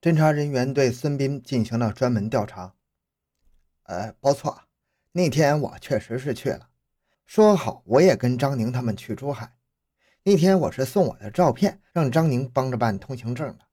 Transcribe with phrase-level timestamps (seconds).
[0.00, 2.74] 侦查人员对孙斌进行了专门调查。
[3.82, 4.62] 呃，不错，
[5.12, 6.70] 那天我确实是去了，
[7.26, 9.54] 说好我也跟张宁他们去珠海。
[10.22, 13.66] 那天我是送我的照片让张宁帮着办通行证的，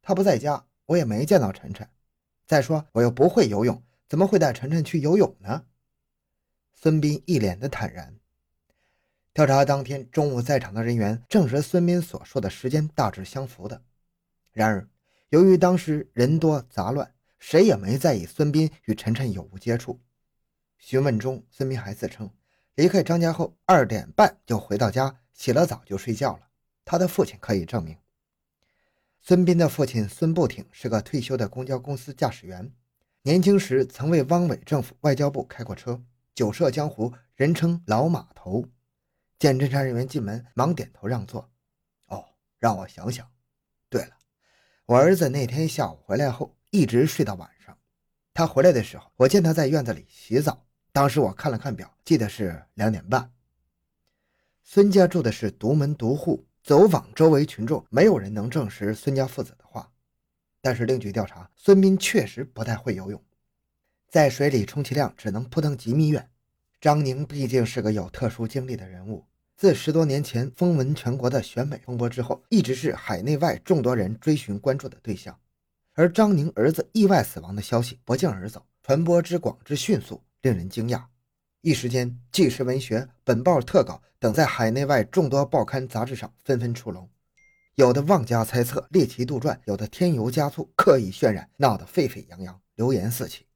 [0.00, 1.86] 他不在家，我也没见到晨晨。
[2.46, 5.66] 再说我又不会游泳，怎么会带晨晨去游泳呢？
[6.72, 8.16] 孙斌一脸的坦然。
[9.34, 13.82] 调查当天中午在场的人员证实孙斌所说的时间大致相符的。
[14.52, 14.88] 然而，
[15.34, 20.00] 由于当时人多杂乱，谁也没在意孙斌与晨晨有无接触。
[20.78, 22.30] 询问中，孙斌还自称
[22.76, 25.18] 离开张家后二点半就回到家。
[25.32, 26.46] 洗了澡就睡觉了。
[26.84, 27.98] 他的父亲可以证明，
[29.20, 32.72] 孙斌的父亲孙不挺是个退休的公交公司驾驶员，
[33.22, 36.00] 年轻时曾为汪伪政府外交部开过车，
[36.32, 38.64] 久涉江湖，人称“老码头”。
[39.40, 41.50] 见侦查人员进门，忙点头让座。
[42.06, 42.24] 哦，
[42.60, 43.28] 让我想想。
[44.86, 47.74] 我儿子那天下午回来后一直睡到晚上。
[48.34, 50.66] 他回来的时候，我见他在院子里洗澡。
[50.92, 53.32] 当时我看了看表，记得是两点半。
[54.62, 59.90] 孙家住的是独门独户，走访周围群众，没有人能证实孙家父子的话。
[60.60, 63.22] 但是另据调查，孙斌确实不太会游泳，
[64.08, 66.28] 在水里充其量只能扑腾几米远。
[66.78, 69.24] 张宁毕竟是个有特殊经历的人物，
[69.56, 75.38] 自十多年前风闻全国的选美风波之后，一直是海内外众多人追寻关注的对象。
[75.92, 81.04] 而张宁儿子意外死亡的消息不胫而走，传播之广之迅速，令人惊讶。
[81.60, 87.08] 一时间，《纪实文学》《本报特稿》等在海内外众多报刊杂志上纷纷出笼，
[87.76, 93.46] 有的妄加猜测、猎奇杜撰，有的添油加醋、刻意渲染，闹得沸沸扬扬，流言四起。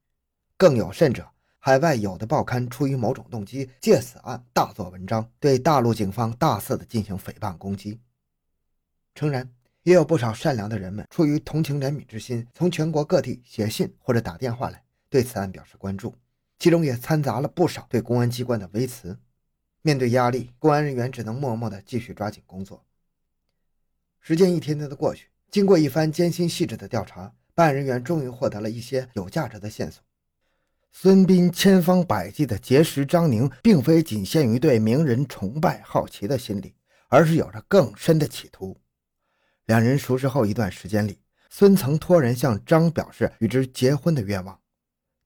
[0.56, 1.28] 更有甚者，
[1.68, 8.00] 海外有的报刊出于某种动机，借此案大做文章，对大陆警方大肆的进行诽谤攻击。
[9.14, 9.52] 诚然，
[9.82, 16.14] 也有不少善良的人们出于同情怜悯之心，从全国各地写信或者打电话来，对此案表示关注。
[16.58, 19.18] 其中也掺杂了不少对公安机关的微词。
[19.82, 22.82] 面对压力，公安人员只能默默地继续抓紧工作。
[24.22, 30.02] 时间一天天的过去，经过一番艰辛细致的调查，办案人员终于获得了一些有价值的线索。
[30.90, 36.74] 孙斌千方百计地结识张宁，并非仅限于对名人崇拜好奇的心理，
[37.08, 38.76] 而是有着更深的企图。
[39.66, 44.58] 两人熟识后一段时间里，孙曾托人向张表示与之结婚的愿望。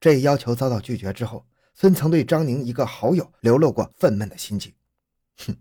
[0.01, 4.75] 这一要求遭到拒绝之后，孙曾对张宁一个好友流露过愤懑的心情。
[5.39, 5.57] 哼，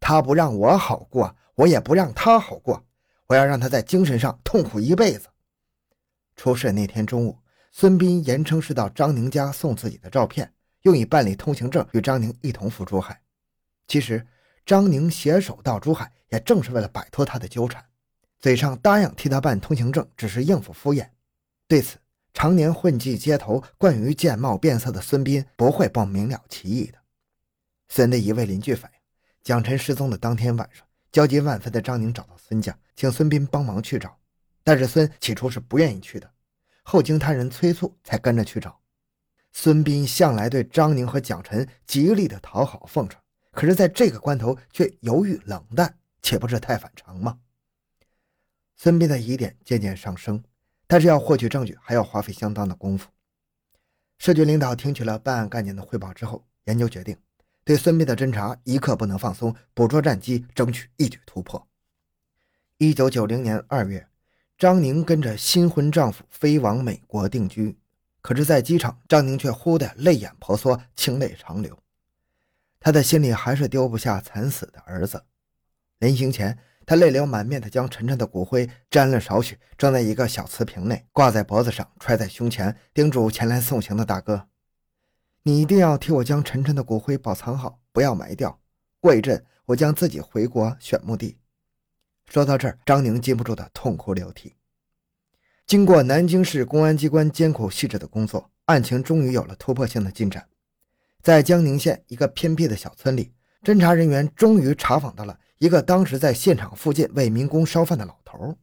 [0.00, 2.84] 他不让我好过，我也不让他好过。
[3.28, 5.28] 我要让他在精神上痛苦一辈子。
[6.36, 7.38] 出事那天中午，
[7.76, 10.48] 孙斌言称是到张宁家送自己的照片，
[10.82, 13.20] 用以办理通行证，与张宁一同赴珠海。
[13.88, 14.24] 其实，
[14.64, 17.84] 张宁携手到珠海，也正是为了摆脱他的纠缠。
[18.38, 21.08] 嘴上答应替他办通行证，只是应付敷衍。
[21.66, 21.98] 对此，
[22.32, 26.98] 常年混迹街头、惯于见貌变色的孙斌不会不明了其意的。
[27.88, 28.98] 孙的一位邻居反映，
[29.42, 34.16] 蒋晨失踪的当天晚上，焦急万分的张宁找到孙家，请孙斌帮忙去找。
[34.62, 36.30] 但是孙起初是不愿意去的，
[36.84, 38.80] 后经他人催促，才跟着去找。
[39.52, 47.40] 孙斌向来对张宁和蒋晨极力的讨好奉承，可是在这个关头却犹豫冷淡，岂不是太反常吗？
[48.76, 50.44] 孙斌的疑点渐渐上升。
[50.86, 53.08] 但是要获取证据，还要花费相当的功夫。
[54.18, 57.16] 市局领导听取了办案干警的汇报之后，研究决定，
[57.64, 61.66] 对孙斌的侦查一刻不能放松，捕捉战机，争取一举突破。
[62.76, 64.06] 一九九零年二月，
[64.58, 67.76] 张宁跟着新婚丈夫飞往美国定居，
[68.20, 71.78] 可是，在机场，张宁却忽的泪眼婆娑，清泪长流。
[72.80, 75.24] 他的心里还是丢不下惨死的儿子。
[75.98, 76.58] 临行前。
[76.86, 84.48] 他泪流满面地将晨晨的骨灰沾了少许，装在一个小瓷瓶内，挂在脖子上，揣在胸前，叮嘱前来送行的大哥
[85.44, 88.60] ：“你一定要替我将晨晨的骨灰保藏好，不要埋掉。
[89.00, 91.38] 过一阵，我将自己回国选墓地。”
[92.30, 94.54] 说到这儿，张宁禁不住的痛哭流涕。
[95.66, 100.48] 经过南京市公安机关艰苦细致的工作，案情终于有了突破性的进展。
[101.22, 103.32] 在江宁县一个偏僻的小村里，
[103.62, 105.38] 侦查人员终于查访到了。
[105.58, 108.58] 一个当时在现场附近为民工烧饭的老头，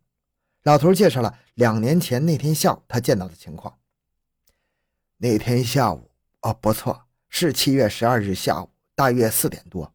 [0.64, 3.80] 老头介绍了两年前那天下午他见到的情况。
[5.18, 6.12] 那天下午，
[6.42, 9.92] 哦，不错，是七月十二日下午大约四点多，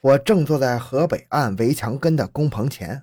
[0.00, 3.02] 我正坐在河北岸围墙根的工棚前，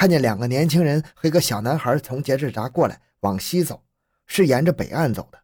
[0.00, 3.82] 看见两个年轻人和一个小男孩从节制闸过来，往西走，
[4.26, 5.38] 是沿着北岸走的。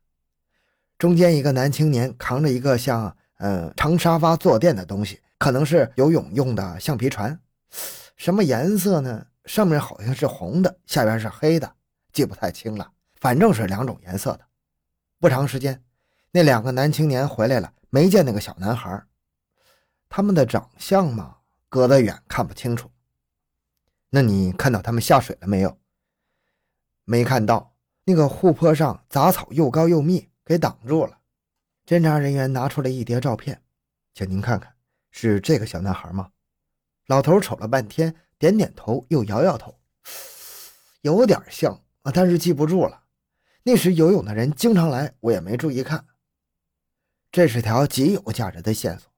[0.97, 5.21] 中间一个男青年扛着一个像呃长沙发坐垫的东西。
[5.37, 7.39] 可能是游泳用的橡皮船，
[8.17, 9.27] 什么颜色呢？
[9.45, 11.71] 上面好像是红的，下边是黑的，
[12.15, 14.41] 记不太清了，反正是两种颜色的。
[15.21, 15.83] 不长时间，
[16.31, 19.05] 那两个男青年回来了，没见那个小男孩。
[20.09, 21.37] 他们的长相嘛，
[21.69, 22.91] 隔得远看不清楚。
[24.11, 25.79] 那你看到他们下水了没有？
[27.05, 31.19] 没看到，那个护坡上杂草又高又密，给挡住了。
[31.85, 33.63] 侦查人员拿出了一叠照片，
[34.15, 34.75] 请您看看，
[35.11, 36.31] 是这个小男孩吗？
[37.07, 39.79] 老头瞅了半天，点点头，又摇摇头，
[41.03, 43.05] 有点像啊，但是记不住了。
[43.63, 46.07] 那时游泳的人经常来，我也没注意看。
[47.31, 49.11] 这是条极有价值的线索。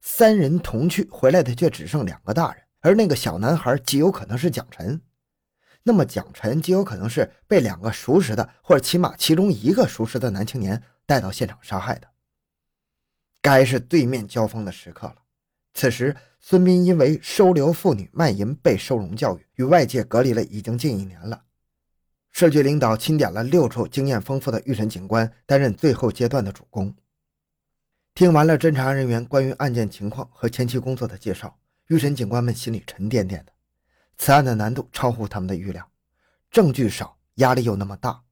[0.00, 5.00] 三人同去，回来的却只剩两个大人，而那个小男孩极有可能是蒋晨。
[5.84, 12.06] 那么蒋晨极有可能是被两个熟识的，或者起码其中一个熟识的男青年带到现场杀害的。
[13.40, 15.16] 该是对面交锋的时刻了。
[15.74, 21.44] 此时，孙斌因为收留妇女卖淫被收容教育，与外界隔离了已经近一年了。
[22.30, 26.94] 市局领导钦点了六处经验丰富的预审警官担任最后阶段的主攻。
[28.14, 31.58] 听完了侦查人员关于案件情况和前期工作的介绍，
[31.88, 33.52] 预审警官们心里沉甸甸的。
[34.18, 35.90] 此案的难度超乎他们的预料，
[36.50, 38.22] 证据少，压力又那么大，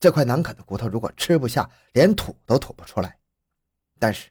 [0.00, 3.18] 这块难啃的骨头如果吃不下，连吐都吐不出来。
[3.98, 4.30] 但是，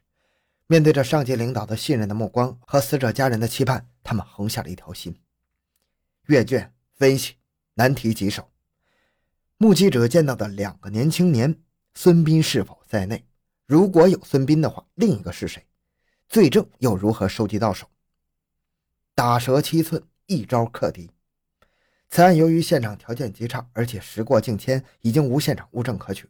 [0.66, 5.18] 面对着上级领导的信任的目光和死者家人的期盼，他们横下了一条心。
[6.26, 7.36] 阅卷分析，
[7.74, 8.50] 难题棘手。
[9.56, 11.62] 目击者见到的两个年轻年，
[11.94, 13.24] 孙斌是否在内？
[13.66, 15.66] 如果有孙斌的话，另一个是谁？
[16.28, 17.88] 罪证又如何收集到手？
[19.14, 21.10] 打蛇七寸，一招克敌。
[22.08, 26.28] 此案由于现场条件极差，而且时过境迁，已经无现场物证可取。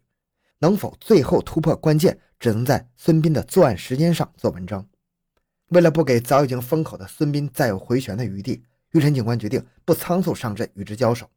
[0.59, 4.87] 能否最后突破关键，只能在孙斌的作案时间上做文章。
[5.69, 11.29] 为了不给早已经封口的孙斌再有回旋的余地，玉晨警官决定不仓促上阵与之交手，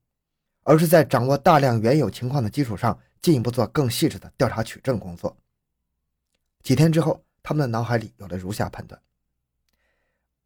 [0.65, 5.37] 而是在掌握大量原有情况的基础上，进一步做更细致的调查取证工作。
[6.63, 9.01] 几天之后，他们的脑海里有了如下判断：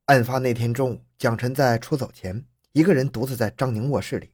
[0.08, 4.30] 案发那天中午，蒋晨在出走前，一个人独自在张宁卧室里，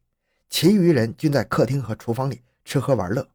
[0.49, 3.29] 其余人均在客厅和厨房里吃喝玩乐。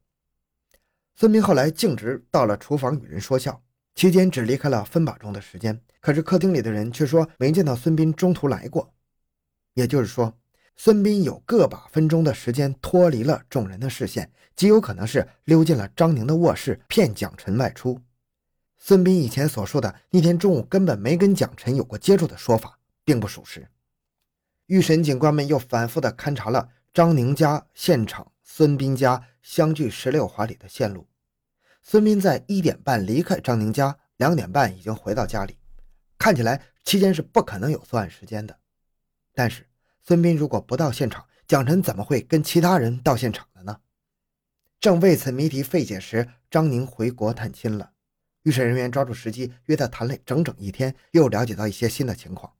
[1.14, 3.62] 孙明后来径直到了厨房与人说笑，
[3.94, 5.78] 期间只离开了分把钟的时间。
[6.00, 8.90] 可是客厅里的人却说没见到孙斌中途来过，
[9.74, 10.34] 也就是说，
[10.78, 18.00] 孙斌有个把分钟的时间脱离了众人的视线，极有可能是溜进了张宁的卧室，骗蒋晨外出。
[18.82, 23.68] 孙斌以前所说的那天中午根本没跟蒋晨有过接触的说法，并不属实。
[24.66, 31.06] 预审警官们又反复地勘察了张宁家现场、孙斌家相距十六华里的线路。
[31.82, 35.58] 孙斌在一点半离开张宁家，两点半已经回到家里，
[36.18, 38.58] 看起来期间是不可能有作案时间的。
[39.34, 39.68] 但是
[40.02, 43.80] 孙斌如果不到现场，蒋晨怎么会跟其他人到现场的呢？
[44.80, 47.92] 正为此谜题费解时，张宁回国探亲了。
[48.42, 52.52] 预审人员抓住时机约他谈了整整一天，又了解到一些新的情况，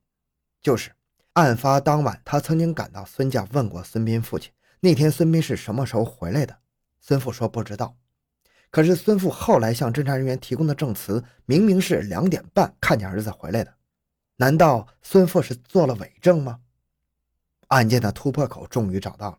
[0.61, 0.93] 就是
[1.35, 6.59] 案发当晚，他曾经赶到孙家问过孙斌父亲，那天孙斌是什么时候回来的？
[7.00, 7.97] 孙父说不知道。
[8.71, 13.75] 可是孙父后来向侦查人员提供的证词，明明是两点半看见儿子回来的，
[14.37, 16.61] 难道孙父是做了伪证吗？
[17.69, 19.38] 案件的突破口终于找到了。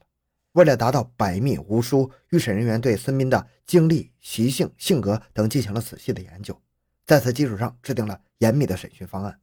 [0.53, 6.61] 为了达到百密无疏，预审人员对孙斌的经历、习性、性格等进行了仔细的研究，
[7.05, 9.39] 在此基础上制定了严密的审讯方案。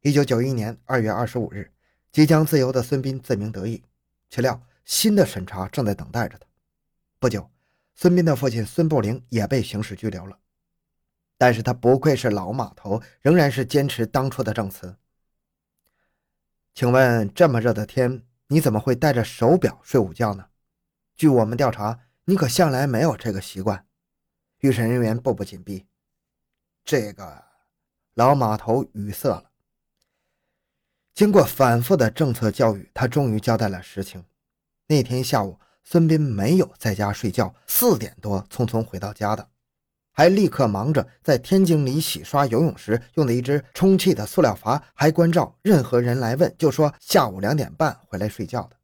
[0.00, 1.70] 一九九一年二月二十五日，
[2.10, 3.82] 即将自由的孙斌自鸣得意，
[4.30, 6.46] 岂料新的审查正在等待着他。
[7.18, 7.50] 不久，
[7.94, 10.38] 孙斌的父亲孙步灵也被刑事拘留了，
[11.36, 14.96] 但是他不愧是老码头，仍然是坚持当初的证词。
[16.74, 18.22] 请问，这么热的天？
[18.52, 20.44] 你怎么会带着手表睡午觉呢？
[21.16, 23.86] 据我们调查，你可向来没有这个习惯。
[24.58, 25.86] 预审人员步步紧逼。
[26.84, 27.42] 这个
[28.12, 29.50] 老码头语塞了。
[31.14, 34.22] 经过反复的政策教育，他终于交代了实情。
[34.86, 39.48] 那天下午，孙斌没有在家睡觉，四点多匆匆回到家的。
[40.12, 48.76] 还立刻忙着在天井里洗刷游泳时用的一只充气的塑料阀，还关照任何人来问就说下午两点半回来睡觉的。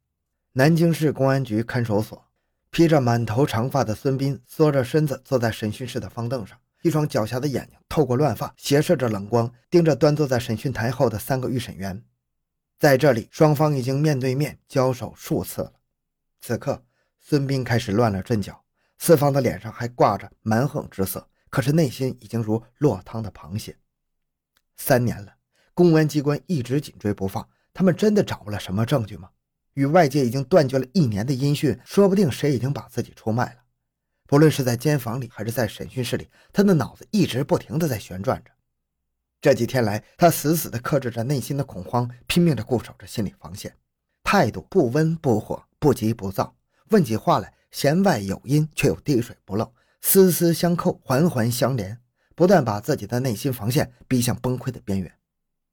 [0.53, 2.25] 南京市公安局看守所，
[2.71, 12.03] 披着满头长发的孙斌缩着身子坐在审讯室的方凳上，一双狡黠的眼睛透过乱发斜射着冷光，盯着端坐在审讯台后的三个预审员。
[12.79, 15.73] 在这里，双方已经面对面交手数次了。
[16.41, 16.83] 此刻，
[17.19, 18.63] 孙斌开始乱了阵脚。
[18.99, 23.77] 四方的脸上还挂着蛮横之色，可是内心已经如落汤的螃蟹。
[24.75, 25.33] 三年了，
[25.73, 29.29] 公安机关一直紧追不放，他们真的掌握了什么证据吗？
[29.73, 33.61] 与外界已经断绝了一年的音讯，说不定谁已经把自己出卖了。
[34.27, 38.51] 不论是在监房里还是在审讯室里，他的脑子一直不停地在旋转着。
[39.39, 43.77] 这几天来，他死死地克制着内心的恐慌，拼命地固守着心理防线，
[44.21, 46.57] 态度不温不火，不急不躁，
[46.89, 51.99] 问起话来弦外有音，却又滴水不漏，丝丝相扣，环环相连，
[52.35, 55.11] 不断把自己的内心防线逼向崩溃的边缘。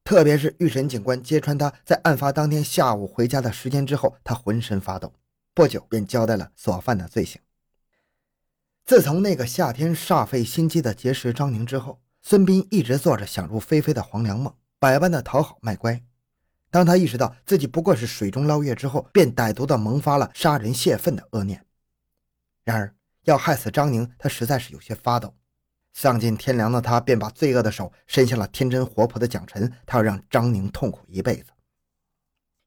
[0.04, 5.12] 特别是预审警官揭穿他在案发当天下午回家的时间之后，他浑身发抖，
[5.52, 7.40] 不久便交代了所犯的罪行。
[8.84, 16.00] 自从那个夏天煞费心机的结识张宁之后，孙斌一直做着想入非非的黄粱梦，百般的讨好卖乖。
[16.70, 21.65] 当他意识到自己不过是水中捞月之后，便歹毒的萌发了杀人泄愤的恶念。
[22.66, 22.92] 然而
[23.22, 25.36] 要害死张宁，他实在是有些发抖。
[25.92, 31.52] 丧尽天良的他，便把罪恶的手伸向了天真活泼的蒋晨，他要让张宁痛苦一辈子。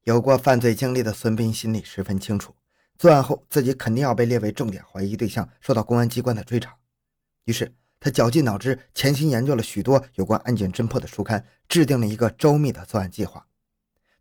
[0.04, 2.54] 有过犯罪经历的孙斌心里十分清楚。
[2.98, 6.74] 作案后，自己肯定要被列为重点怀疑对象，受到公安机关的追查。
[7.44, 13.46] 于是，他绞尽脑汁，潜心研究了许多有关案件侦破的书刊，制定了一个周密的作案计划。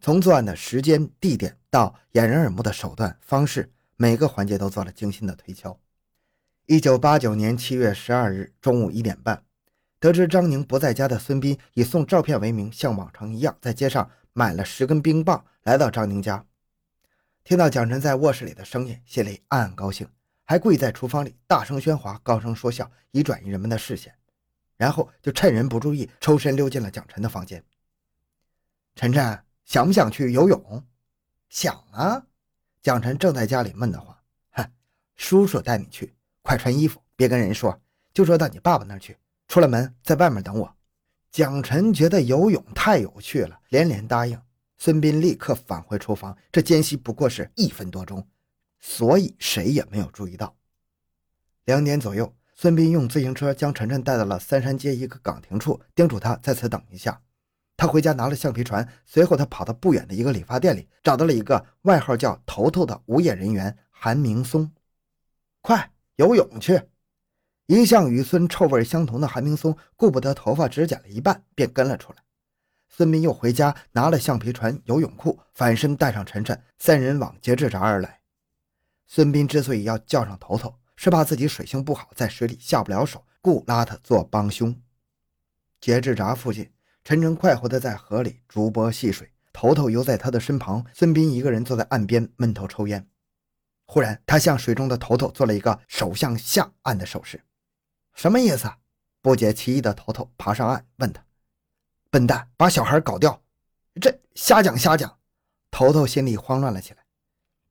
[0.01, 5.77] 从作案的时间、地点到掩人耳目的手段方式，每个环节都做了精心的推敲。
[6.67, 9.43] 一九八九年七月十二日中午一点半，
[9.99, 16.45] 得知张宁不在家的孙斌，以送照片为名，像往常一样在街上买了十根冰棒，来到张宁家。
[17.43, 20.07] 听到蒋晨在卧室里的声音，心里暗暗高兴，
[20.45, 24.15] 还故意在厨房里大声喧哗、高声说笑，以转移人们的视线。
[24.77, 27.61] 然后就趁人不注意，抽身溜进了蒋晨的房间。
[28.95, 30.85] 晨晨，想不想去游泳？
[31.49, 32.27] 想啊。
[32.81, 34.15] 蒋晨正在家里闷得慌。
[34.51, 34.71] 哼，
[35.15, 37.79] 叔叔带你去，快穿衣服，别跟人说，
[38.13, 39.17] 就说到你爸爸那儿去。
[39.47, 40.75] 出了门，在外面等我。
[41.31, 44.41] 蒋晨觉得游泳太有趣了，连连答应。
[44.77, 48.25] 孙斌立刻返回厨房，这间隙不过是一分多钟，
[48.79, 50.55] 所以谁也没有注意到。
[51.65, 57.21] 两点左右，孙斌用自行车将晨晨带到了三山街一个岗亭处，叮嘱他在此等一下。
[57.79, 64.69] 他回家拿了橡皮船，随后他跑到不远的一个理发店里，找到了一个外号叫“头头”的无业人员韩明松。
[65.61, 66.89] 快游泳去！
[67.67, 72.17] 一向与孙臭味相同的韩明松顾不得头发只剪了一半，便跟了出来。
[72.89, 78.19] 孙斌又回家拿了橡皮船、游泳裤，反身带上晨晨，三人往节制闸而来。
[79.07, 84.75] 孙斌之所以要叫上头头，是怕自己水性不好，在水里下不了手，故拉他做帮凶。
[85.79, 86.69] 节制闸附近，
[87.03, 90.85] 晨晨快活地在河里逐波戏水，头头游在他的身旁。
[90.93, 93.07] 孙斌一个人坐在岸边闷头抽烟。
[93.85, 97.43] 忽然，他向水中的头头做了一个手向下按的手势，
[98.13, 98.71] 什么意思？
[99.21, 101.25] 不解其意的头头爬上岸问他。
[102.11, 103.41] 笨蛋，把小孩搞掉！
[103.99, 105.17] 这瞎讲瞎讲！
[105.71, 107.05] 头头心里慌乱了起来。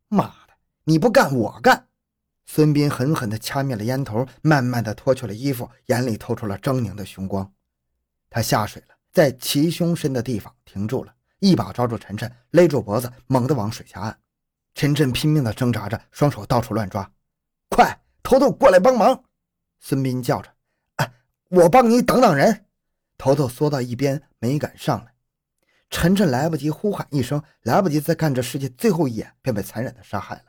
[0.08, 0.54] 妈的，
[0.84, 1.88] 你不干我干！
[2.44, 7.52] 孙斌狠狠地掐灭了烟头，慢慢地脱去了衣服，眼里透出了狰狞的凶光。
[8.28, 14.18] 他下水了，在齐胸深的地方停住了，一把抓住晨晨，勒住脖子，猛地往水下按。
[14.74, 17.10] 晨晨拼命地挣扎着，双手到处乱抓。
[17.68, 19.24] 快，头头过来帮忙！
[19.80, 20.54] 孙斌叫着
[20.96, 21.12] ：“哎，
[21.48, 22.66] 我帮你挡挡人。”
[23.18, 25.14] 头头缩到一边，没敢上来。
[25.90, 30.42] 晨晨来不及呼喊一声，来不及再看这世界最后一眼，便被残忍的杀害了。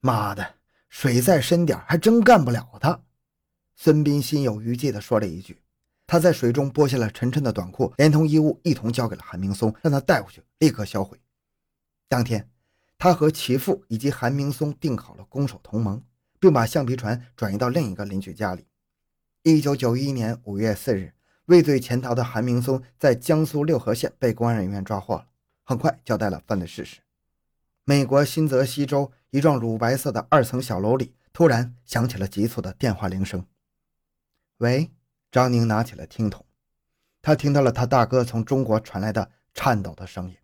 [0.00, 0.54] 妈的，
[0.88, 3.02] 水再深点，还真干不了他。
[3.74, 5.60] 孙斌心有余悸地说了一句。
[6.08, 11.20] 他在水中剥下了晨晨的短裤，连同衣物一同交给了韩明松，让他带回去，立刻销毁。
[12.08, 12.50] 当天，
[12.98, 16.02] 他和其父以及韩明松定好了攻守同盟，
[16.40, 18.66] 并把橡皮船转移到另一个邻居家里。
[19.42, 21.12] 一九九一年五月四日。
[21.48, 25.28] 畏罪潜逃的韩明松在江苏六合县被公安人员抓获了，
[25.64, 27.00] 很快交代了犯罪事实。
[27.84, 33.46] 美国新泽西州一幢乳白色的二层小楼里，突然响起了急促的电话铃声。
[34.58, 34.90] 喂，
[35.30, 36.44] 张宁拿起了听筒，
[37.20, 40.36] 他听到了他大哥从中国传来的颤抖的声音。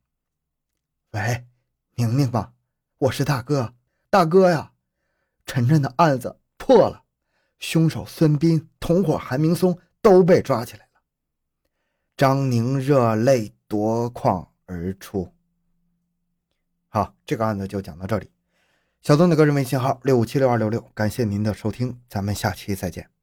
[1.13, 1.47] 喂，
[1.95, 2.53] 宁宁吗？
[2.99, 3.75] 我是大哥，
[4.11, 4.73] 大哥呀，
[5.47, 7.05] 晨晨的案子破了，
[7.59, 11.01] 凶手孙斌同伙韩明松都被抓起来了。
[12.17, 15.33] 张宁热泪夺眶而出。
[16.89, 18.31] 好，这个案子就讲到这里。
[19.01, 23.14] 小东的个人微信号六五七六二六六，感谢您的收听，咱们下期再见。